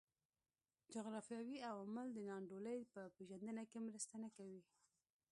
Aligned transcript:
جغرافیوي 0.93 1.57
عوامل 1.69 2.07
د 2.13 2.17
نا 2.27 2.33
انډولۍ 2.39 2.79
په 2.93 3.01
پېژندنه 3.15 3.63
کې 3.71 3.77
مرسته 3.87 4.15
نه 4.23 4.29
کوي. 4.35 4.61